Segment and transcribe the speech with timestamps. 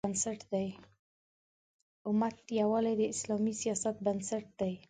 [0.03, 0.03] د
[2.07, 4.73] امت یووالی د اسلامي سیاست بنسټ دی.